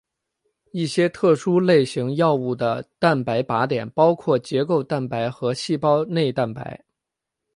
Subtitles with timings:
[0.71, 6.83] 一些特殊类型药物的蛋白靶点包括结构蛋白和细胞内蛋白。